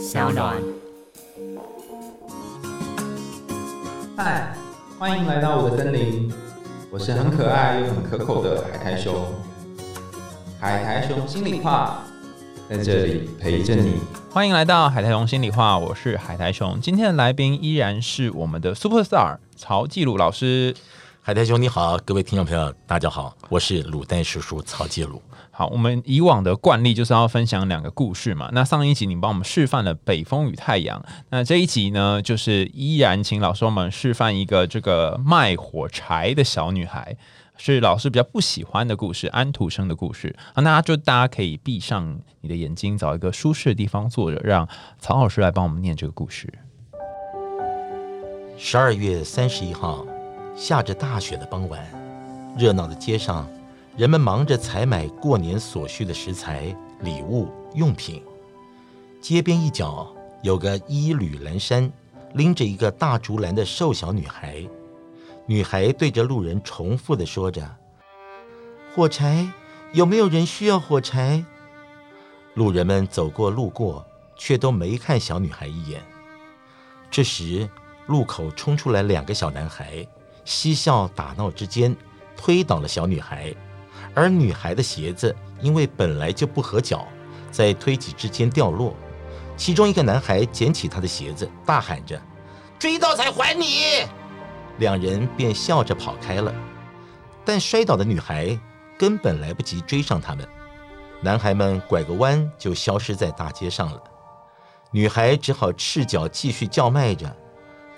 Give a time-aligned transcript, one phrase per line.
[0.00, 0.56] 小暖。
[4.16, 4.56] 嗨，
[4.98, 6.32] 欢迎来到我的森林，
[6.90, 9.26] 我是很可爱又很可口的海苔熊。
[10.58, 12.02] 海苔熊心里话，
[12.66, 14.00] 在这里陪着你。
[14.30, 16.80] 欢迎来到海苔熊心里话，我是海苔熊。
[16.80, 20.74] 今天的来宾依然是我们的 Super Star 曹继鲁老师。
[21.20, 25.20] 海苔熊你好，各位听众朋友大家好，我是卤蛋叔叔曹继鲁。
[25.60, 28.48] 好，我们以往的惯例就是要分享两个故事嘛。
[28.54, 37.14] 那上一集你帮我们示范了北风与太阳，那这一集呢，就是依然请老师我们示范一个这个卖火柴的小女孩，
[37.58, 40.34] 是老师比较不喜欢的故事，安徒生的故事。
[40.54, 44.66] 啊，那就大家可以闭上你的眼睛，找一个舒适的地方坐着，让
[44.98, 46.50] 曹老师来帮我们念这个故事。
[48.56, 50.06] 十二月三十一号。
[50.56, 51.80] 下着大雪的傍晚，
[52.58, 53.48] 热闹的街上，
[53.96, 58.22] 人们忙着采买过年所需的食材、礼物、用品。
[59.20, 61.90] 街边一角有个衣履褴衫、
[62.34, 64.66] 拎着一个大竹篮的瘦小女孩。
[65.46, 67.76] 女孩对着路人重复地说着
[68.94, 69.50] ：“火柴，
[69.92, 71.44] 有没有人需要火柴？”
[72.54, 76.00] 路人们走过路过，却都没看小女孩一眼。
[77.10, 77.68] 这时，
[78.06, 80.06] 路口冲出来两个小男孩。
[80.44, 81.94] 嬉笑打闹之间，
[82.36, 83.54] 推倒了小女孩，
[84.14, 87.06] 而女孩的鞋子因为本来就不合脚，
[87.50, 88.94] 在推挤之间掉落。
[89.56, 92.20] 其中一个男孩捡起她的鞋子，大喊着
[92.78, 94.06] ：“追到才还你！”
[94.78, 96.54] 两人便笑着跑开了。
[97.44, 98.58] 但摔倒的女孩
[98.98, 100.48] 根本来不及追上他们，
[101.20, 104.02] 男孩们拐个弯就消失在大街上了。
[104.90, 107.36] 女孩只好赤脚继续叫卖着。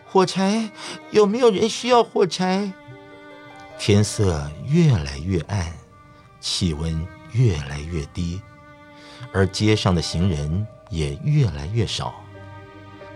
[0.06, 0.70] 火柴，
[1.10, 2.72] 有没有人需要火柴？
[3.78, 5.72] 天色越来越暗，
[6.42, 8.42] 气温越来越低，
[9.32, 12.12] 而街上的行人也越来越少。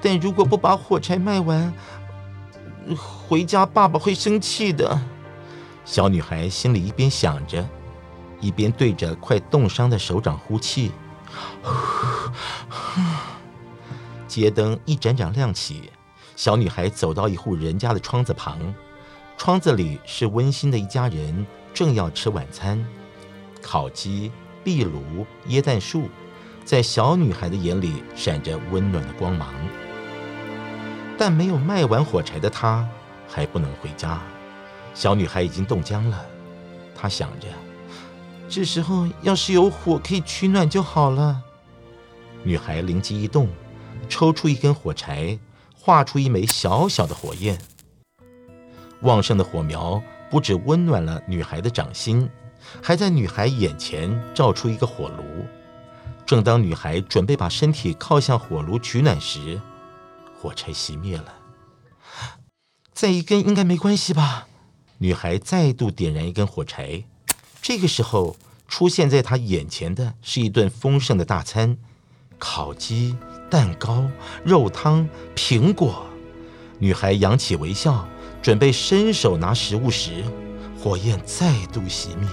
[0.00, 1.74] 但如果不把火柴卖完，
[2.96, 4.98] 回家爸爸会生气的。
[5.84, 7.68] 小女孩心里一边想着，
[8.40, 10.92] 一边对着快冻伤的手掌呼气。
[14.28, 15.90] 街灯一盏盏亮起。
[16.36, 18.72] 小女孩走到一户人家的窗子旁，
[19.36, 21.44] 窗子里是温馨的一家人，
[21.74, 22.86] 正要吃晚餐。
[23.66, 24.30] 烤鸡、
[24.62, 26.08] 壁炉、椰蛋树，
[26.64, 29.52] 在小女孩的眼里闪着温暖的光芒。
[31.18, 32.88] 但没有卖完火柴的她
[33.26, 34.22] 还不能回家。
[34.94, 36.24] 小女孩已经冻僵了，
[36.94, 37.48] 她想着，
[38.48, 41.42] 这时候要是有火可以取暖就好了。
[42.44, 43.48] 女孩灵机一动，
[44.08, 45.36] 抽出一根火柴。
[45.74, 47.56] 画出一枚小小的火焰，
[49.02, 52.28] 旺盛的火苗不止温暖了女孩的掌心，
[52.82, 55.46] 还在女孩眼前照出一个火炉。
[56.24, 59.60] 正当女孩准备把身体靠向火炉取暖时，
[60.34, 61.34] 火柴熄灭了。
[62.92, 64.48] 再一根应该没关系吧？
[64.98, 67.04] 女孩再度点燃一根火柴。
[67.60, 71.76] 这个时候，出现在她眼前的是一顿丰盛的大餐——
[72.38, 73.16] 烤鸡。
[73.48, 74.10] 蛋糕、
[74.44, 76.04] 肉汤、苹果，
[76.80, 78.08] 女孩扬起微笑，
[78.42, 80.24] 准备伸手拿食物时，
[80.76, 82.28] 火焰再度熄灭。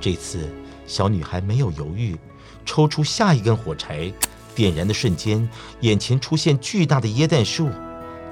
[0.00, 0.48] 这次，
[0.86, 2.16] 小女孩没有犹豫，
[2.64, 4.10] 抽出下一根火柴，
[4.54, 5.48] 点燃的瞬间，
[5.80, 7.68] 眼前出现巨大的椰蛋树，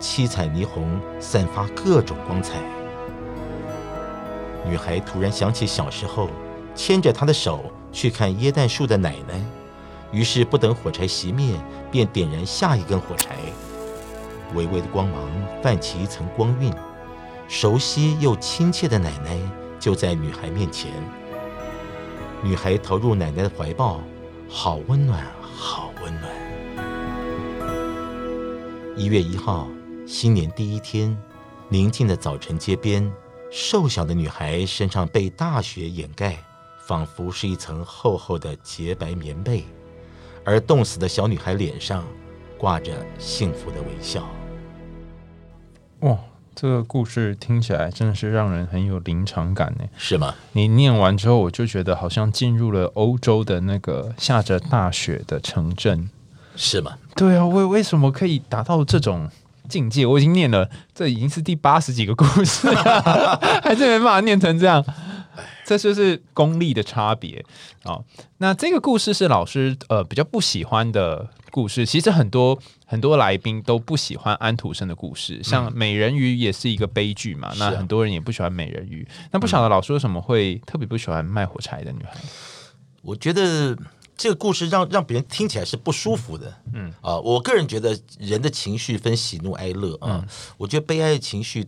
[0.00, 2.54] 七彩霓虹散发各种光彩。
[4.66, 6.30] 女孩突然想起小时候
[6.74, 9.40] 牵着她的手去看椰蛋树的奶奶。
[10.10, 11.54] 于是不等火柴熄灭，
[11.90, 13.36] 便点燃下一根火柴。
[14.54, 15.20] 微微的光芒
[15.62, 16.72] 泛起一层光晕，
[17.46, 19.38] 熟悉又亲切的奶奶
[19.78, 20.90] 就在女孩面前。
[22.40, 24.00] 女孩投入奶奶的怀抱，
[24.48, 26.32] 好温暖，好温暖。
[28.96, 29.66] 一月一号，
[30.06, 31.16] 新年第一天，
[31.68, 33.12] 宁静的早晨街边，
[33.50, 36.36] 瘦小的女孩身上被大雪掩盖，
[36.86, 39.64] 仿佛是一层厚厚的洁白棉被。
[40.44, 42.06] 而冻死的小女孩脸上
[42.56, 44.24] 挂着幸福的微笑。
[46.00, 46.16] 哇，
[46.60, 50.34] 这个故事听起来真的是让人很有临场感呢，是吗？
[50.54, 56.10] 你念完之后，我就觉得好像进入了欧洲的那个下着大雪的城镇，
[56.56, 56.94] 是吗？
[57.14, 59.30] 对啊，为为什么可以达到这种
[59.68, 60.04] 境界？
[60.04, 64.84] 我已经念了，这已经是第八十几个故事了， 还是没办法念成这样。
[65.68, 67.44] 这就是功力的差别
[67.82, 68.00] 啊！
[68.38, 71.84] 那这个故事是老师呃比较不喜欢的故事。
[71.84, 77.52] 其实很多很多来宾都不喜欢安徒生的故事，像美人鱼也是一个悲剧嘛。
[77.58, 79.06] 那很多人也不喜欢美人鱼。
[79.30, 82.18] 那不晓得老师为什么会特别不喜欢卖火柴的女孩？
[83.02, 83.76] 我觉得
[84.16, 86.56] 这个故事让让别人听起来是不舒服的。
[86.72, 90.24] 嗯啊，我个人觉得人的情绪分喜怒哀乐啊，
[90.56, 91.66] 我觉得悲哀的情绪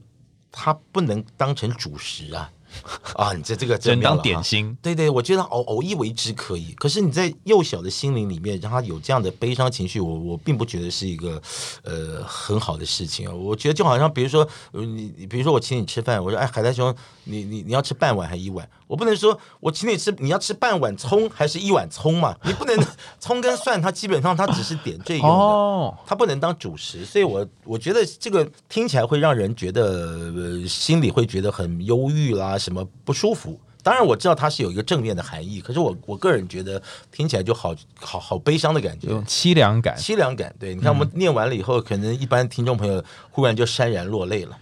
[0.50, 2.50] 它不能当成主食啊。
[3.14, 4.76] 啊，你这这个只能当点心。
[4.82, 6.72] 对对，我觉得偶偶一为之可以。
[6.72, 11.40] 可是你在幼小的心灵里面，让他有这样的悲伤情绪，我我并不觉得是一个
[11.82, 13.34] 呃很好的事情啊。
[13.34, 16.94] 我觉得就好像，比如说你你比如说我请你吃饭，我说哎海苔熊，
[17.25, 18.69] 你你你要吃半碗还是一碗？
[18.87, 22.37] 我不能说我请你吃，你要吃半碗葱还是一碗葱嘛？
[22.44, 22.76] 你不能
[23.20, 27.05] 葱跟蒜，它基本上它只是点缀用的，它不能当主食。
[27.05, 32.58] 所以我我觉得这个听起来会让人觉得心里会觉得很忧郁啦。
[32.60, 33.58] 什么不舒服？
[33.82, 36.80] 当然我知道它是有一个正面的含义，可是我我个人觉得
[37.10, 40.54] 听起来就好好好悲伤的感觉，有凄凉感，凄凉感。
[40.60, 44.58] 对，你看我们念完了以后，可能一般听众朋友忽然就潸然落泪了。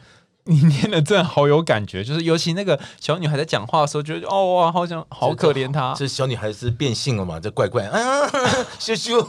[0.49, 5.95] 你念的真的好有感觉，就是尤其那个小女孩在讲话的时候，觉得哦哇，好像好可怜她。
[5.95, 7.39] 这小女孩是变性了嘛？
[7.39, 8.27] 这怪怪啊！
[8.81, 9.27] 叔叔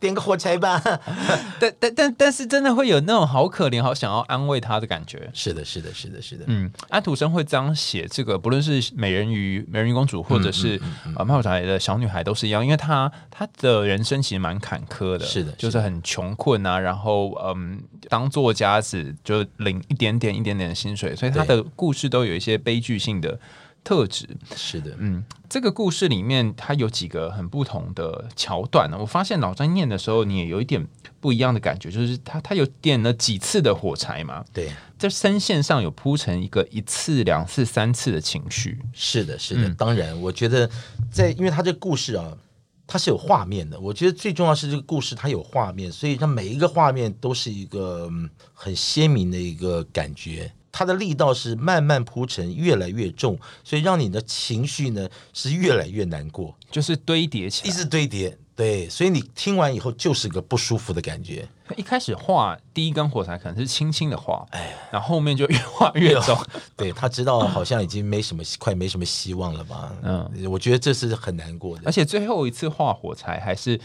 [0.00, 0.82] 点个火柴吧。
[1.60, 5.30] 但但但但是真的会有那种好可怜、好想要安慰她的感觉。
[5.32, 6.44] 是的，是的，是的，是的。
[6.48, 10.80] 嗯，安徒生会这样写这个，不论是美人鱼、美人鱼公主，或者是
[11.14, 15.24] 啊卖火柴的小女孩，都是一样，因为她她的人生其实蛮坎坷的。
[15.24, 20.55] 是的，就是很穷困啊，然后嗯，当作家子就领一点点一点。
[20.56, 23.38] 点薪水，所以他的故事都有一些悲剧性的
[23.84, 24.28] 特质。
[24.54, 28.96] 是的，嗯，这个故事里面它有几个很不同的桥段呢。
[28.98, 30.86] 我发现老张念的时候，你也有一点
[31.20, 34.44] 不一样的感觉，就是他他有点了几次的火柴嘛？
[34.52, 38.78] 对，在声线上有铺成一个一次、两次、三次的情绪。
[38.92, 39.72] 是的，是的。
[39.74, 40.68] 当然，我觉得
[41.10, 42.36] 在因为他这个故事啊，
[42.86, 43.78] 它是有画面的。
[43.80, 48.10] 我觉得最重要是这个故事它有画面，所以它每一个画面都是一个
[48.52, 50.52] 很鲜明的一个感觉。
[50.70, 58.38] 它的力道是慢慢铺陈，越来越重，所以让你的情绪呢是越来越难过，就是堆叠起来，一直堆叠。
[58.56, 61.46] 对，所以你听完以后就是个不舒服的感觉。
[61.76, 66.36] 一开始画第一根火柴可能是轻轻的画，哎，然后后面就越画越重。
[66.74, 69.92] 对他知道好像已经没什么，快没什么希望了吧？
[70.02, 71.82] 嗯，我觉得这是很难过的。
[71.84, 73.78] 而且最后一次画火柴还是。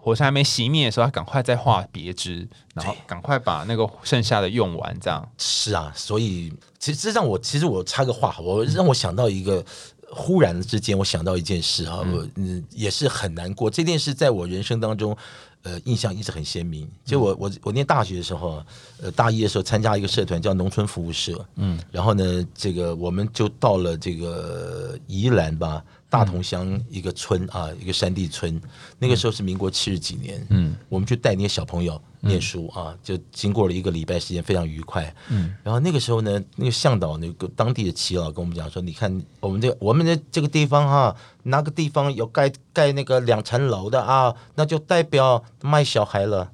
[0.00, 4.96] 火柴还没熄灭的时候，他赶快再画别枝，然后赶快把那个剩下的用完。
[5.00, 9.62] 这样是啊，所以其实这让我其实我插个话，我让我想到一个，
[10.10, 13.70] 忽然之间我想到一件事啊，我嗯也是很难过。
[13.70, 15.16] 这件事在我人生当中，
[15.62, 16.88] 呃，印象一直很鲜明。
[17.04, 18.62] 就我我我念大学的时候，
[19.02, 25.84] 呃，大一的时候参加一个社团叫农村服务社，嗯，然后呢，这个我们就到了这个宜兰吧。
[26.10, 28.60] 大同乡一个村啊，一个山地村，
[28.98, 46.50] 那个时候是民国七十几年，嗯，我们去带那些小朋友念书啊，就经过了一个礼拜时间，非常愉快，嗯，然后那个时候呢，那个向导那个当地的耆老跟我们讲说，你看我们这我们的这个地方哈，那个地方有盖盖那个两层楼的啊，那就代表卖小孩了，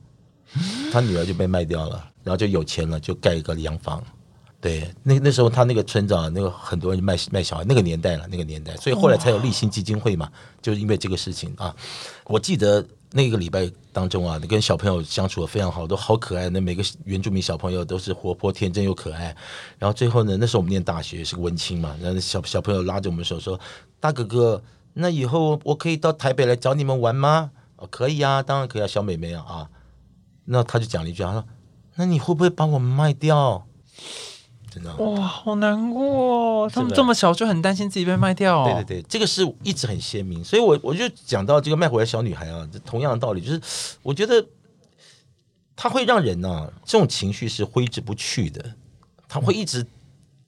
[0.93, 4.03] 他女儿就被卖掉了，然后就有钱了，就盖一个洋房。
[4.65, 10.33] 对，那那时候他那个村长，那个很多人卖卖小孩，那个年代了，那个年代，所以后来才有立新基金会嘛，
[10.63, 11.77] 就是因为这个事情啊。
[12.25, 12.83] 我记得
[13.13, 16.49] 那个礼拜当中啊，跟小朋友相处的非常好，都好可爱。
[16.49, 19.37] 那每个原住民小朋友都是活泼天真又可爱。
[19.79, 23.61] 然后最后呢，那时候我们念大学是个文青嘛，然后小小朋友拉着我们手说
[24.01, 24.63] ：“大哥哥，
[24.95, 29.69] 那以后我可以到台北来找你们玩吗？”“哦，可以啊，当然可以啊，小妹妹啊啊。”
[30.47, 31.45] 那他就讲了一句，他说
[31.97, 33.67] ：“那你会不会把我们卖掉？”
[34.99, 36.65] 哇，好难过！
[36.65, 38.63] 哦他们这么小就很担心自己被卖掉。
[38.63, 43.61] 哦对对对，这个是一直很鲜明，所以我我就讲到这个卖回来小女孩啊，同样的道理，就是
[44.03, 44.45] 我觉得
[45.77, 48.75] 它会让人呢，这种情绪是挥之不去的，
[49.29, 49.87] 它会一直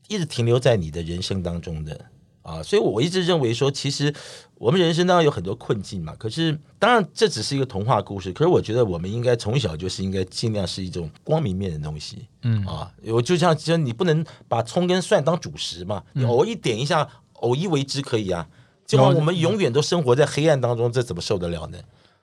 [0.08, 2.06] 一直停留在你的人生当中的。
[2.46, 4.14] 啊，所以我一直认为说，其实
[4.54, 6.14] 我们人生当中有很多困境嘛。
[6.16, 8.32] 可是，当然这只是一个童话故事。
[8.32, 12.28] 可是，我觉得我们应该从小就是应该尽量是一种光明面的东西。
[12.42, 17.08] 嗯啊，我就像，其实你不能把葱跟蒜当主食嘛，你偶一点一下，
[17.40, 18.46] 偶一为之可以啊。
[18.84, 21.78] 结果我们永远都生活在黑暗当中，这怎么受得了呢？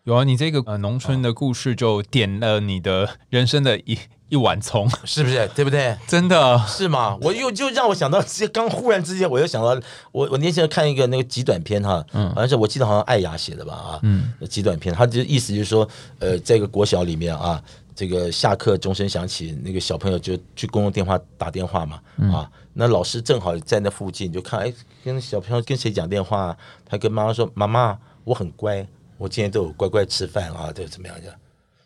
[0.06, 5.50] 有啊，你这个呃农村的故事就点了你的人生的一一碗葱，是不是？
[5.56, 5.96] 对不对？
[6.06, 7.18] 真的是吗？
[7.22, 9.70] 我又就让我想到，刚忽然之间，我又想到，
[10.12, 15.88] 我我年轻人看一个那个极短片哈，嗯，好像是我记得好像艾雅写的吧啊，嗯，极短片，他就意思就是说，
[16.20, 17.64] 呃，在一个国小里面啊，
[17.96, 22.02] 这个下课钟声响起，那个小朋友就去公用电话打电话嘛，
[22.34, 24.74] 啊，那老师正好在那附近，就看哎，
[25.06, 28.86] 跟小朋友跟谁讲电话，他跟妈妈说，妈妈，我很乖。
[29.18, 31.16] 我今天都有乖乖吃饭啊，都怎么样？
[31.22, 31.40] 的？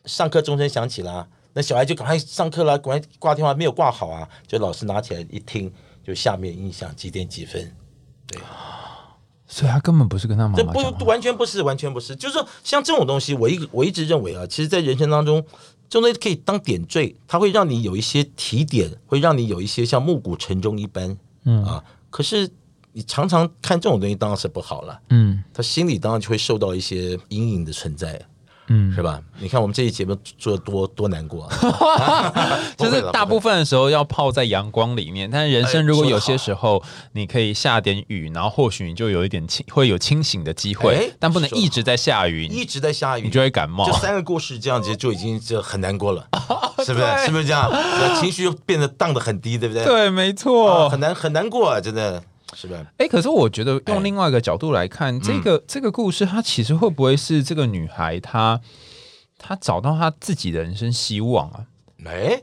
[0.05, 5.71] 上课钟声响起啦，那小孩就赶快上课了，赶快挂电话，没有挂好啊，就老师拿起来一听，
[6.03, 7.69] 就下面音响几点几分，
[8.27, 8.41] 对，
[9.45, 11.05] 所以他根本不是跟他妈这不妈讲话。
[11.05, 12.15] 完全不是，完全不是。
[12.15, 15.43] 就是说，像这种东西，我一我一直认为啊，其实，在人生当中，
[15.89, 21.83] 这种东西可以当点缀，它会让你有一些提点，会让你有一些像暮鼓晨钟一般，嗯啊。
[22.09, 22.49] 可是
[22.97, 24.99] 你常常看这种东西，当然是不好了。
[25.11, 28.19] 嗯他心里当然就会受到一些阴影的存在，
[28.69, 29.21] 嗯，是吧？
[29.37, 43.93] 你看我们这一节目做的多多难过、啊， 就是大部分分的时候要泡在阳光里面，但是人生哎如果有些时候你可以下点雨，然后或许你就有一点清，会有清醒的机哎会，但不能一直在下雨，一直在下雨，你就会感冒这。
[43.99, 46.27] 三个故事这样子就已经就很难过了，
[46.83, 47.25] 是不是？
[47.25, 47.71] 是不是这样？
[48.19, 49.85] 情绪就变得荡得很低，对不对？
[49.85, 50.89] 对，没啊错。
[50.89, 52.23] 很难很难过啊，真的
[52.53, 52.85] 是吧？
[52.97, 53.93] 哎、可是我觉得哎。
[53.93, 58.61] 用另外一个角度来看，这个这个故事，它其实会不会是这个女孩她
[59.37, 61.65] 她找到她自己的人生希望啊？
[62.05, 62.41] 哎，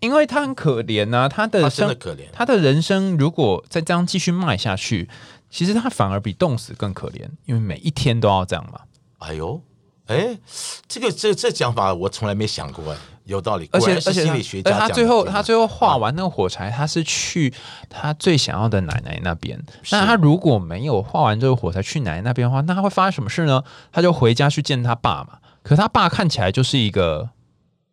[0.00, 5.08] 因为她很可怜呐、她的生的可怜，她的人生如果再这样继续卖下去，
[5.50, 8.80] 其实她反而比冻死更可怜，因为每一天都要这样嘛。
[9.18, 9.60] 哎呦，
[10.06, 10.38] 哎，
[10.86, 17.52] 这个这这讲法我从来没想过，哎，有道理，而且而且他心理学家讲的对吧最后他最后画完那个火柴，他是去
[17.88, 19.62] 他最想要的奶奶那边。
[19.92, 23.62] 那他如果没有画完这个火柴去奶奶那边的话，那他会发生什么事呢？
[23.92, 25.38] 他就回家去见他爸嘛。
[25.62, 27.28] 可他爸看起来就是一个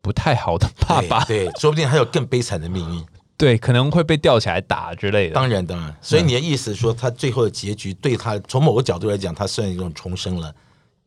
[0.01, 3.05] 不太好的爸爸，对，对说不定还有更悲惨的命运。
[3.37, 5.35] 对，可能会被吊起来打之类的。
[5.35, 10.55] 当然，当然，所以你的意思是说，他最后的结局对他从某个角度来讲，他算一种重生了。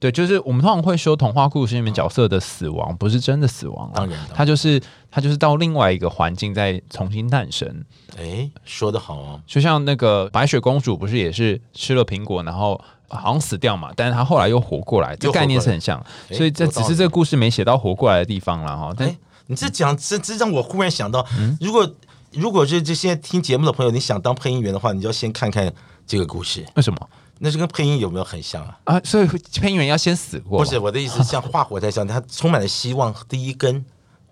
[0.01, 7.85] 对，就是我们通常会说童话故事里面角色的死亡不是真的死亡、啊，当然他就是他就是到另外一个环境再重新诞生。
[8.17, 15.99] 哎，说的好哦，就像那个白雪公主不是也是吃了苹果，然后好像死掉嘛，但是她后来又活过来，这又活过来概念是很像，
[16.31, 18.95] 哎所以这只是这个故事没写到活过来的地方了哈。
[18.97, 21.93] 但哎，你这讲这这让我忽然想到，嗯如果
[22.33, 25.73] 如果是这现在听节目的朋友，你想当配音员的话，你就要先看看
[26.07, 27.09] 这个故事，为什么
[27.41, 28.79] 那是跟配音有没有很像啊？
[28.85, 29.01] 啊？
[29.05, 33.85] 所以配音员要先死过，不是我的意思，像画火柴像他充满了希望，第一根、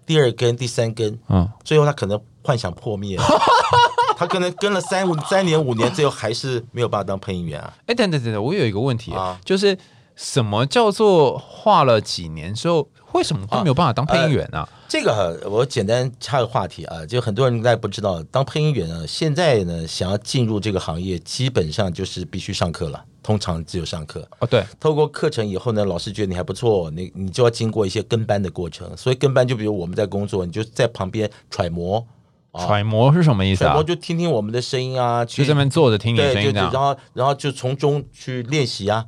[0.04, 3.24] 第二根、第三根，嗯，最后他可能幻想破灭了，
[4.16, 7.72] 他可能跟了三五三年五年，最后还是没有办法当配音员啊。
[7.86, 9.76] 哎，等等等等，我有一个问题，啊就是
[10.14, 14.68] 什么叫做画了几年之后，为什么都没有办法当配音员啊？
[14.86, 24.28] 这个我简单插个话题啊，就很多人应该不知道，当配音员啊，现在呢想要进入这个行业，基本上就是必须上课了，通常只有上课。
[24.38, 28.94] 哦，对，透过课程以后呢，老师觉得你还不错，你你就要经过一些跟班的过程。
[28.96, 32.06] 所以跟班就比如我们在工作，你就在旁边揣摩，
[32.58, 33.82] 揣摩是什么意思啊揣摩？
[33.82, 36.70] 就听听我们的声音啊，去就这边坐着听对，就就声音这样。
[36.70, 39.06] 然后然后就从中去练习啊。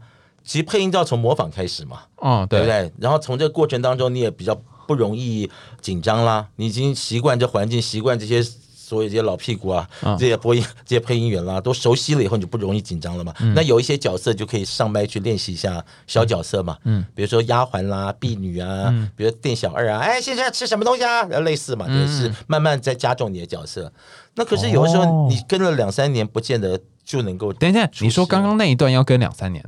[0.48, 2.60] 其实配音就要从模仿开始嘛，嗯，对。
[2.60, 5.46] 不对，然后从这个过程当中，你也比较不容易
[5.82, 10.16] 紧张啦，你已经习惯这环境，习惯这些所有这些老屁股啊，嗯。
[10.16, 13.34] 这些播音、这些配音员啦，都熟悉了以后，你就不容易紧张了嘛。
[13.40, 13.52] 嗯。
[13.52, 19.10] 那有一些角色就可以上麦去练习一下小角色嘛，嗯，比如说丫鬟啦、婢女啊，嗯。
[19.14, 21.24] 比如店小二啊，哎，现在吃什么东西啊？
[21.24, 22.06] 类似嘛，嗯。
[22.06, 23.92] 就是慢慢在加重你的角色。
[24.34, 25.26] 那可是有的时候哦。
[25.28, 29.62] 你跟了两三年，不见得就能够等一下，你说刚刚那一段要跟两三年，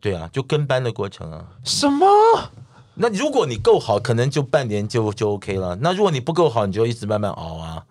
[0.00, 1.44] 对啊，就跟班的过程啊。
[1.64, 2.06] 什么？
[3.00, 5.76] 那如果你够好，可能就半年就就 OK 了。
[5.76, 7.84] 那如果你不够好，你就一直慢慢熬啊。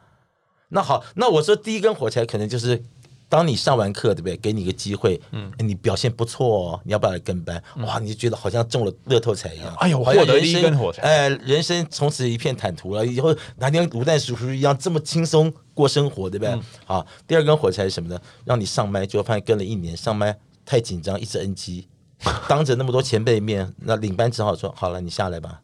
[0.70, 2.84] 那好，那我说第一根火柴可能就是，
[3.30, 4.36] 当你上完课，对不对？
[4.36, 7.64] 给你一个机会，嗯，你表现不错哦，你要不要来跟班？
[7.78, 9.74] 哇，你就觉得好像中了乐透彩一样。
[9.78, 13.06] 哎呦获得第一根火柴哎，人生从此一片坦途了。
[13.06, 16.60] 以后哪天卤蛋叔叔一样这么轻松过生活，对不对？
[16.84, 18.20] 好，第二根火柴是什么呢？
[18.44, 21.88] 让你上麦，就发现跟了一年，上麦太紧张，一直 NG。
[22.48, 25.62] 当着那么多前辈面，那领班只好说：“好了，你下来吧。”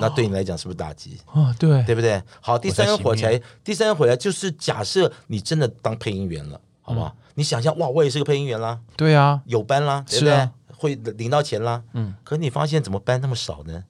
[0.00, 1.18] 那对你来讲是不是打击？
[1.32, 2.22] 哦，对，对不对？
[2.40, 7.16] 好，第三个火柴，第三个火柴就是假设你真的当配音员了，好不好？
[7.34, 10.34] 你想象哇，我也是个配音员啦，对啊，有班啦，对不对？
[10.34, 11.82] 是啊会领到钱啦。
[11.94, 13.84] 嗯，可你发现怎么班那么少呢？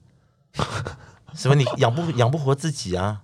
[1.35, 3.21] 什么你养不养不活自己啊？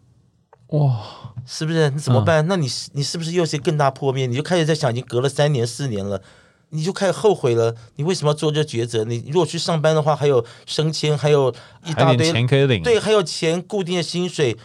[0.68, 1.00] 哇，
[1.46, 1.90] 是不是？
[1.92, 2.46] 你怎么办？
[2.48, 4.26] 那你你是不是又是更大破灭？
[4.26, 6.22] 你就开始在想，已经隔了三年四年了，
[6.70, 7.76] 你就开始后悔了。
[7.96, 9.04] 你为什么要做这抉择？
[9.04, 11.54] 你如果去上班的话，还有升迁，还有
[11.86, 14.58] 一大堆钱可以领，对，还有钱固定的薪水，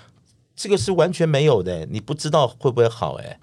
[0.54, 1.86] 这个是完全没有的。
[1.86, 3.14] 你不知道会不会好？
[3.14, 3.38] 哎，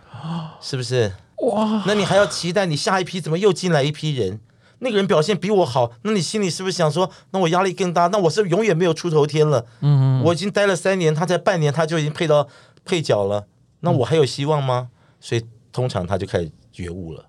[0.61, 1.11] 是不是？
[1.37, 4.39] 哇，那你还要期待你下一批怎么又进来一批人？
[4.83, 8.07] 那个人表现比我好，那你心里是不是想说，那我压力更大？
[8.07, 9.65] 那我是永远没有出头天了？
[9.81, 12.47] 嗯我已经待了三年，他才半年他就已经配到
[12.85, 13.45] 配角了，
[13.79, 14.89] 那我还有希望吗？
[15.19, 17.25] 所以通常他就开始觉悟了。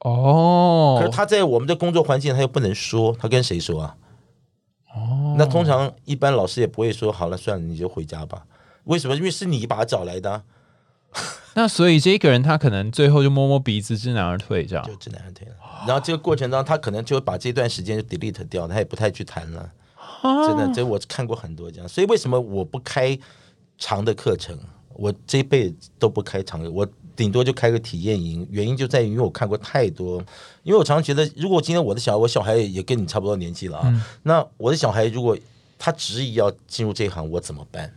[0.00, 3.96] 哦，可是他在我们的工作环境，他又不能说，他跟谁说啊？
[4.94, 8.46] 哦，那通常一般老师也不会说，好了，算了，你就回家吧。
[8.84, 9.16] 为什么？
[9.16, 10.44] 因为是你把他找来的啊、
[11.54, 15.54] 那所以这个人他可能最后就摸摸鼻子，知难而退，这样就知难而退了。
[15.86, 19.70] 然后这个过程当中，他可能就把这段时间就 delete 掉，他也不太去谈了。
[20.22, 21.88] 真的，这我看过很多这样。
[21.88, 23.18] 所以为什么我不开
[23.78, 24.58] 长的课程？
[24.94, 28.46] 我这一辈子都不开长的，我顶多就开个体验营。
[28.50, 30.22] 原因就在于，因为我看过太多。
[30.62, 35.36] 因为我常常觉得，如果今天我的小孩，我小孩也跟你差不多年纪了啊，那我的小孩如果
[35.78, 37.92] 他执意要进入这一行，我怎么办？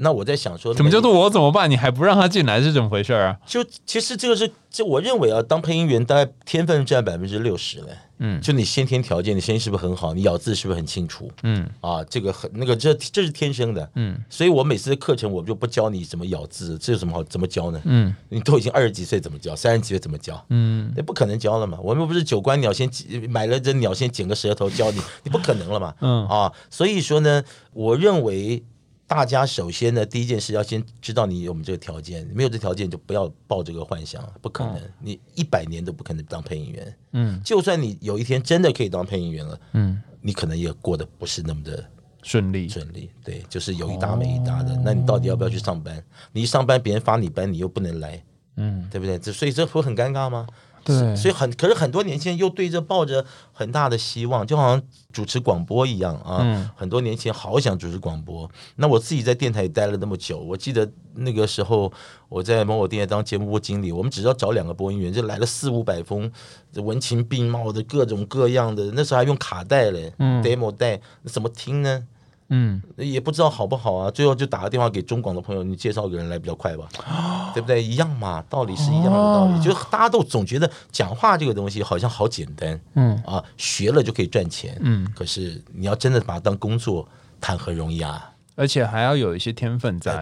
[0.00, 1.70] 那我在想说，怎么叫做我怎么办？
[1.70, 3.36] 你还不让他进来是怎么回事啊？
[3.46, 7.88] 就其实这个是，就我认为啊，当配音员大概天分占百分之六十嘞。
[8.20, 10.12] 嗯，就你先天条件，你声音是不是很好？
[10.12, 11.30] 你咬字是不是很清楚？
[11.44, 13.88] 嗯，啊，这个很那个，这这是天生的。
[13.94, 17.80] 嗯，所以我每次的课程我就不教你怎么咬字，这有什么好怎么教呢？
[17.84, 19.54] 嗯，你都已经二十几岁，怎么教？
[19.54, 20.44] 三十几岁怎么教？
[20.50, 21.78] 嗯，那不可能教了嘛。
[21.80, 22.90] 我们不是九官鸟先
[23.28, 25.94] 买了这鸟先剪个舌头教你，你不可能了嘛。
[26.00, 28.62] 嗯，啊，所以说呢，我认为。
[29.08, 36.94] 大家首先呢，第一件事要先知道你有没有这个条件，没有这条件就不要抱这个幻想，不可能，你一百年都不可能当配音员。
[37.12, 41.82] 嗯，就算你有一天真的可以当配音员了，嗯，你可能也过得不是那么的
[42.22, 42.68] 顺利。
[42.68, 44.78] 顺利，对，就是有一搭没一搭的。
[44.84, 46.04] 那你到底要不要去上班？
[46.30, 48.22] 你一上班，别人发你班，你又不能来，
[48.56, 49.18] 嗯，对不对？
[49.18, 50.46] 这所以这会很尴尬吗？
[50.88, 56.72] 对，所以很可是很多年轻人又对着抱着很大的希望，就好像主持广播一样啊。
[56.74, 61.92] 很多年前好想主持广播，那我自己在电台也待了那么久，我记得那个时候
[62.28, 66.30] 我在某某电台当节目部经理，我们只要找两个播音员，就来了四五百封，
[66.76, 72.04] 文情并茂的各种各样的，那时候还用卡带嘞，demo 带，那怎么听呢？
[72.50, 76.88] 嗯，也不知道好不好啊，最后就打个电话给中广的朋友，你介绍个人来比较快吧，
[77.52, 77.82] 对不对？
[77.82, 83.22] 一样嘛，道理是一样的道理，就大家都总觉得讲话这个东西好像好简单，嗯。
[83.26, 87.06] 啊，学了就可以赚钱，嗯，可是你要真的把它当工作，
[87.40, 88.30] 谈何容易啊？
[88.58, 90.20] 而且还要有一些天分在，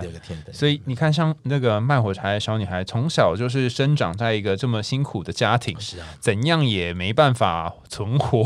[0.53, 8.45] 所以你看，像那个卖火柴的小女孩，从小就是生长在一个这么辛苦的家庭，是啊，怎样也没办法存活。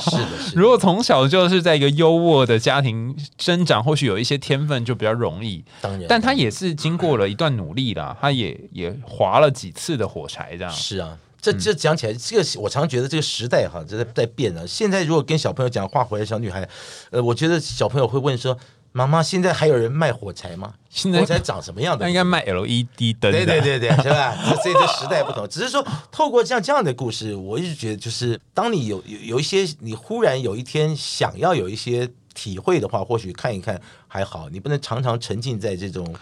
[0.00, 0.56] 是的， 是。
[0.56, 5.62] 如果从小就是在一个优渥的家庭生长，或许有一些天分就比较容易。
[5.82, 10.72] 当然，但她也是经过了一段努力的，她也也划了几次的火柴，这样。
[10.72, 14.66] 是啊，这这讲起来，这个我常觉得这个时代哈，在在变了。
[14.66, 16.66] 现在如果跟小朋友讲画回来小女孩，
[17.10, 18.56] 呃，我觉得小朋友会问说。
[18.96, 20.72] 妈妈，现在还有人卖火柴吗？
[21.12, 22.08] 火柴长什么样的？
[22.08, 23.30] 应该卖 LED 灯。
[23.30, 24.34] 对对对对， 是吧？
[24.62, 33.78] 所以这时代不同，只是说透过像这样的故事，我一直觉得，就是当你有有有一些，你忽然有一天想要有一些体会的话，或许看一看
[34.08, 34.48] 还好。
[34.48, 36.14] 你不能常常沉浸在这种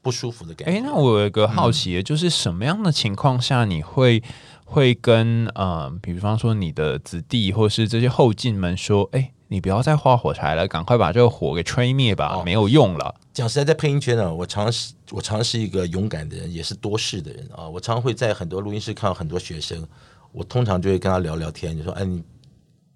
[0.00, 0.78] 不舒服的感觉。
[0.78, 4.22] 哎，那我有一个好奇，就是什么样的情况下你会
[4.64, 9.32] 会跟呃，比方说你的子弟或是这些后进们说，哎？
[9.52, 13.14] 你不要再画火柴了，赶快把这个火给吹灭吧，没有用了。
[13.34, 17.68] 讲实在，在配音圈呢，我常是我常是一个勇敢的人，也是多事的人啊。
[17.68, 19.86] 我常会在很多录音室看到很多学生，
[20.32, 22.22] 我通常就会跟他聊聊天，就说：“哎，你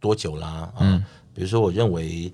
[0.01, 2.33] 多久啦？”啊，比如说，我认为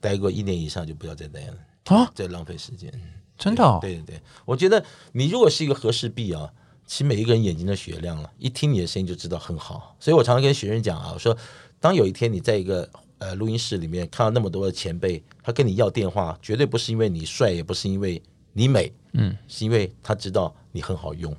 [0.00, 1.54] 待过一年以上就不要再待了
[1.94, 2.90] 啊，再浪费时间。
[3.36, 3.78] 真的？
[3.82, 6.50] 对对对，我觉得你如果是一个和氏璧啊，
[6.86, 9.94] 其实每一个人眼睛都雪亮了，一听你的声音就知道很好。
[10.00, 11.36] 所以我常常跟学生讲啊，我说，
[11.78, 21.34] 当有一天你在一个呃，录音室里面看到那么多的前辈，他跟你要电话，绝对不是因为你帅，也不是因为你美，嗯，是因为他知道你很好用，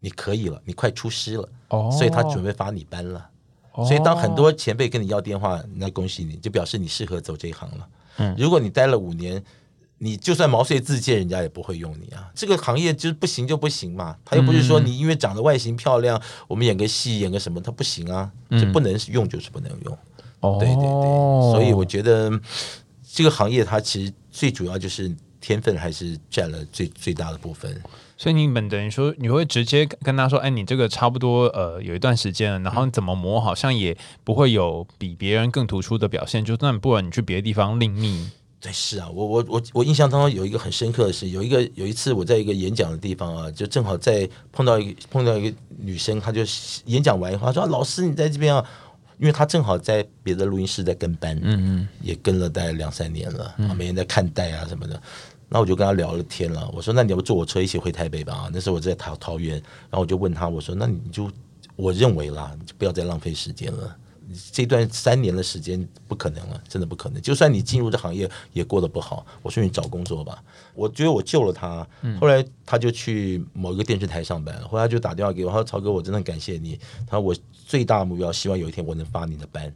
[0.00, 3.18] 你可以了，你快出师了，哦，所以他准备发你班了。
[3.72, 7.88] 哦所以当很多前辈跟你要电话，那恭喜你，就表示你适合走这一行了。
[8.16, 9.44] 嗯，如果你待了五年，
[9.98, 12.30] 你就算毛遂自荐，人家也不会用你啊。
[12.34, 19.98] 这个行业就是不行就不行嘛，他又不是说你因为长得外形漂亮，我们演个戏演个什么，他不行啊，就不能用就是不能用。
[20.40, 22.30] 对对对，所以我觉得
[23.12, 27.82] 这个行业它其实最主要就是天分还是占了最最大的部分。
[28.18, 33.94] 所以你们等于说你会直接跟他说：“哎，你这个差不多呃有一段时间了，然后你怎么磨好像也
[34.24, 36.42] 不会有比别人更突出的表现。
[36.42, 46.40] 就那不然你去别的地方另觅。”对，是啊，我我我我印象当中有一个很深刻的是，有一个有一次我在一个演讲的地方啊，就正好在碰到一个碰到一个女生，她就
[46.86, 48.64] 演讲完以后她说：“老师，你在这边啊。”
[49.18, 55.00] 因为他正好在别的录音室在跟班，嗯嗯，也跟了大概两三年了，每天在看带啊什么的。
[55.48, 61.30] 那我就跟他聊了天了，我说：“那你要不坐我车一起回台北吧？”啊，那时候我在桃桃园，然后我就问他，我说：“那你就
[61.76, 63.96] 我认为啦，就不要再浪费时间了。
[64.50, 67.22] 这段三年的时间不可能了，真的不可能。
[67.22, 70.42] 就算你进入这行业也过得不好，我说你找工作吧。
[70.74, 71.86] 我觉得我救了他，
[72.20, 76.76] 后来他就去某一个电视台上班，后来就打电话给我，他说：‘曹哥，我真的感谢你。’
[77.06, 77.32] 他说：‘我。’
[77.66, 79.74] 最大的目标，希望有一天我能发你的班。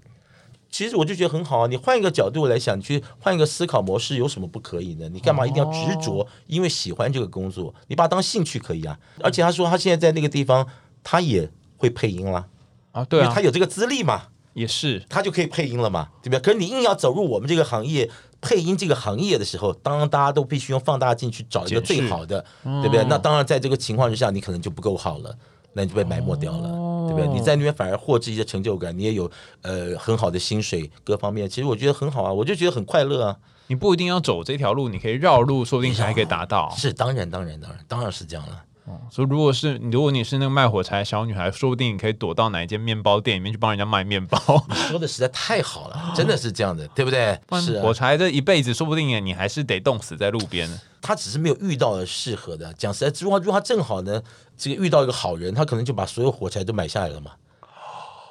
[0.70, 1.66] 其实我就觉得很好啊。
[1.66, 5.08] 你换一个角度来想，你去换一个思考模式，有什么不可以呢？
[5.08, 6.24] 你干嘛一定要执着？
[6.46, 8.96] 因为喜欢这个工作，你把它当兴趣可以啊。
[9.20, 10.64] 而且他说他现在在那个地方，
[11.02, 12.46] 他也会配音啦，
[12.92, 16.40] 啊，对啊因为他，有这个资历嘛，也是，他就可以配音了嘛，对不对？
[16.40, 18.08] 可是你硬要走入我们这个行业。
[18.42, 23.04] 配音这个行业的时候，当然大家都必须用放大镜去找一个最好的，对不对？
[23.04, 25.36] 那当然，在这个情况之下，你可能就不够好了，
[25.72, 26.68] 那你就被埋没掉了，
[27.08, 27.28] 对不对？
[27.28, 29.30] 你在那边反而获知一些成就感，你也有
[29.62, 33.36] 呃很好的薪水，各方面，其实我觉得很好啊，我就觉得很快乐啊。
[33.68, 36.74] 你不一定要走这条路，你可以绕路，说不定还可以达到。
[36.76, 38.64] 是，当然，当然，当然，当然是这样了。
[39.10, 44.38] 所以如果是如果你是那个卖火柴的小女孩，说不定你可以躲到哪一间面包店里面去帮人家卖面包。
[44.68, 47.38] 你说的实在太好了，真的是这样的，对不对？
[47.60, 50.68] 是啊火柴这一辈子，说不定你还是得冻死在路边。
[51.02, 52.72] 他只是没有遇到适合的。
[52.74, 54.22] 讲实在，如果如果他正好呢，
[54.56, 57.32] 这个遇到一个好人，他可能就把所有火柴都买下来了嘛，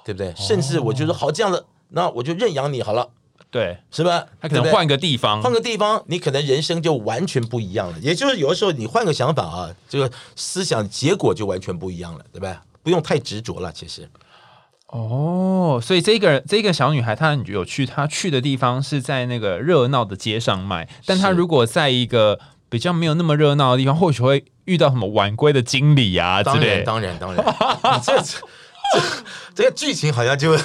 [0.06, 0.34] 对不对？
[0.36, 3.10] 甚至我就说好这样的，那我就认养你好了，
[3.52, 4.26] 对是吧？
[4.40, 7.98] 他可能换个地方，换个地方，你可能人生就完全不一样了。
[8.00, 12.64] 也就是有的时候你换个想法啊，这个思想结果就完全不一样了，对吧？
[12.84, 14.08] 不用太执着了，其实。
[14.88, 26.84] 哦，所以这个这个小女孩她很有趣，她去的地方是在那个热闹的街上卖，但她如果在一个比较没有那么热闹的地方，或许会遇到什么晚归的经理啊之当然，类。
[26.84, 28.18] 当然，当然，你这
[28.94, 29.02] 这
[29.56, 30.58] 这个剧情好像就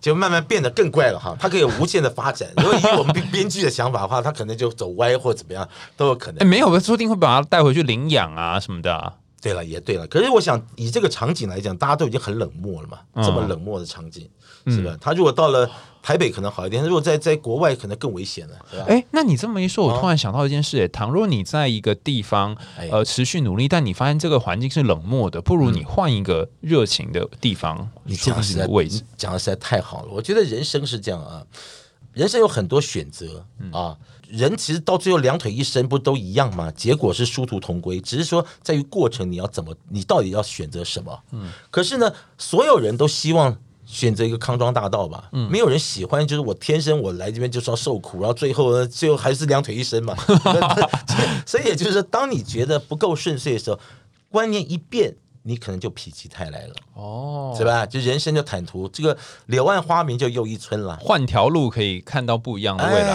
[0.00, 1.36] 就慢慢变得更怪了哈。
[1.40, 2.48] 它可以无限的发展。
[2.56, 6.48] 如果以我们编编剧的想法的话，它可能就走歪或怎么样都有可哎，能。
[6.48, 10.06] 没有，说不定会把它带回去领养啊什么的啊、对了，也对了。
[10.06, 14.28] 可是我想以这个场景来讲，大家都已经很冷漠了嘛，嗯这么冷漠的场景，
[14.66, 14.96] 是吧？
[15.00, 15.68] 他如果到了
[16.02, 18.86] 台北可能好一点，如果在在国外可能更危险了，对吧？
[18.88, 29.02] 哎，那你这么一说，我突然想到一件事：哎，倘若你在一个地方哎呃持续努力，但你发现这个环境是冷漠的，不如你换一个热情的地方，嗯你讲的实在你的位置。
[29.16, 30.08] 讲的实在太好了。
[30.10, 31.46] 我觉得人生是这样啊，
[32.12, 33.96] 人生有很多选择嗯啊。
[34.28, 36.72] 人其实到最后两腿一伸，不都一样吗？
[36.74, 41.20] 结果是殊途同归，只是说在于过程你要怎么，你到底要选择什么。
[41.32, 43.56] 嗯，可是呢，所有人都希望。
[43.92, 50.16] 选择一个康庄大道吧，嗯没有人喜欢，就是我天生我来这边就是要受苦，然后最后呢，最后还是两腿一伸嘛。
[51.44, 53.78] 所以也就是说，当你觉得不够顺遂的时候，
[54.30, 56.74] 观念一变，你可能就否极泰来了。
[56.94, 57.84] 哦是吧？
[57.84, 59.14] 就人生就坦途，这个
[59.46, 60.96] 柳暗花明就又一村了。
[60.98, 63.08] 换条路可以看到不一样的未来，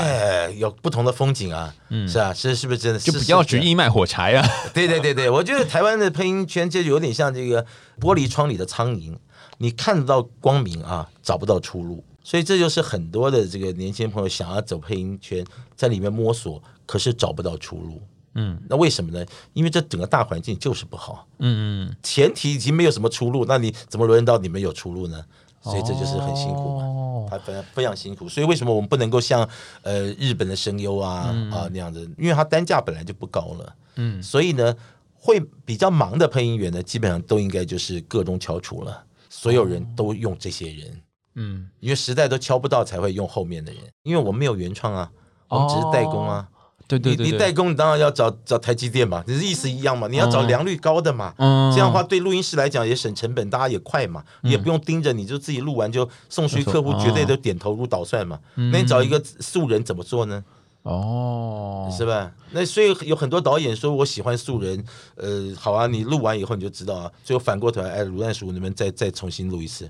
[0.46, 1.74] 哎，有不同的风景啊，
[2.08, 3.00] 是啊，是是不是真的？
[3.00, 4.48] 就是不要只是意卖火柴啊。
[4.76, 7.66] 对对对对，我觉得台湾的配音圈就有点像这个
[8.00, 9.18] 玻璃窗里的苍蝇，
[9.58, 12.04] 你看得到光明啊，找不到出路。
[12.24, 18.02] 所以这就是很多的这个年轻朋友想要走配音圈，在里面摸索，可是找不到出路。
[18.40, 19.26] 嗯那为什么呢？
[19.54, 21.26] 因为这整个大环境就是不好。
[21.40, 25.24] 嗯嗯，前提已经没有什么出路，那你怎么轮到你们有出路呢？
[25.62, 28.30] 所以这就是很辛苦嘛，哦他非常非常辛苦。
[28.30, 29.48] 所以为什么我们不能够像
[29.82, 32.08] 呃日本的声优啊、啊那样子？
[32.18, 34.76] 因为它单价本来就不高了，嗯所以呢，
[35.14, 39.04] 会比较忙的配音员呢，基本上都应该就是各中翘楚了。
[39.30, 41.02] 所有人都用这些人，
[41.36, 43.82] 嗯，因为时代都敲不到，才会用后面的人。
[44.04, 45.12] 因为我们没有原创啊，
[45.50, 46.48] 我们只是代工啊。
[46.88, 50.08] 对对对对，你你代工，你当然要找找台积电嘛，你是意思一样嘛？
[50.08, 51.34] 你要找良率高的嘛。
[51.38, 58.40] 嗯这样的话，对录音师来讲也省成本，大家也快嘛，也不用盯着，你就自己录完就送出去，客户绝对都点头如捣蒜嘛。
[58.56, 60.42] 那你找一个素人怎么做呢？
[60.88, 62.32] 哦，是吧？
[62.52, 64.84] 那所以有很多导演说我喜欢素人，
[65.16, 69.90] 呃，好啊，你录完以后你就知道啊，最后反过头来，哎，卤蛋叔，你们再再重新录一次。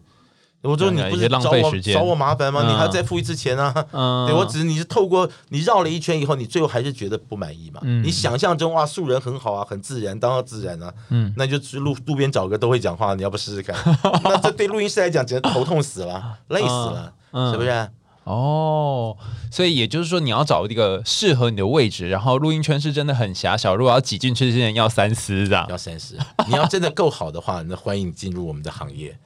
[0.64, 2.64] 我说你不是找我找我麻烦吗？
[2.64, 3.72] 嗯你还要再付一次钱啊？
[3.92, 7.80] 嗯对我只是你是透过你绕了一圈以后，你最后还是觉得不满意嘛？
[7.84, 10.92] 嗯你想象中哇，素人很好啊，很自然，当然自然啊。
[11.10, 13.76] 嗯那就去路路边找个都会讲话，你要不试试看？
[14.24, 17.90] 那这对录音师来讲，简直头痛死了，累死了，嗯是不是？
[18.28, 19.16] 哦，
[19.50, 25.66] 所以也就是说，你要找一个适合你的位置，然后录音圈是真的很狭小，如果要挤进去之前要三思这样。
[25.70, 29.18] 要三思，你要真的够好的话，那欢迎你进入我们的行业。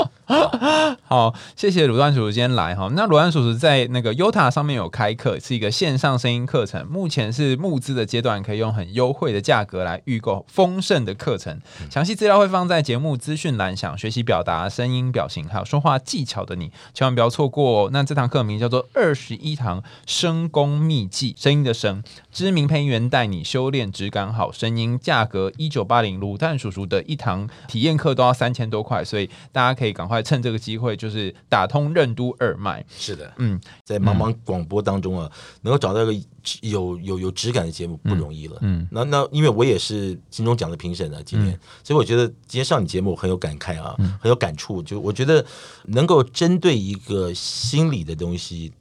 [1.03, 2.89] 好，谢谢鲁丹叔叔今天来哈。
[2.95, 11.59] 那鲁丹叔叔在那个 Yota 上面有开课，是一个线上声音课程，目前是募资的阶段，可以用很优惠的价格来预购丰盛的课程。
[11.89, 17.89] 详细资料会放在节目资讯栏，想学习表达、声音表情还有说话技巧的你，千万不要错过哦。
[17.91, 32.83] 那这堂课名叫做《二十一堂声功秘技》，声音的声，知名配音员带你修炼质感好声音，价格一九八零，卤蛋叔叔的一堂体验课都要三千多块，所以大家可以赶快趁这个机会，就是打通任督二脉。
[32.97, 36.27] 是的，嗯，在茫茫广播当中啊，能够找到一个
[36.61, 38.57] 有有有质感的节目不容易了。
[38.61, 44.81] 嗯嗯那那因为我也是金钟奖的评审啊，今天，所以我觉得今天上你节目我很有感慨啊，嗯很有感触。
[44.83, 45.45] 就我觉得
[45.85, 48.71] 能够针对一个心理的东西，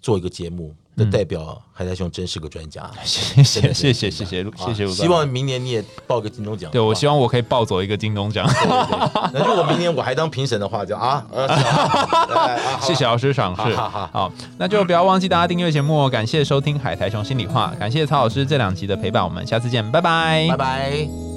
[0.00, 2.88] 做一个节目，那代表海苔兄真是个专家。
[3.04, 6.70] 谢谢谢谢真谢谢谢谢，希望明年你也报个金钟奖。
[6.70, 8.48] 对我希望我可以抱走一个金钟奖，
[9.34, 11.24] 如果明年我还当评审的话，就啊，
[12.80, 13.74] 谢谢老师赏识。
[13.76, 16.08] 好那就不要忘记大家订阅节目哦。
[16.08, 21.27] 感谢收听《海苔熊心里话》，感谢曹老师这两集的陪伴，我们下次见，拜拜，拜拜。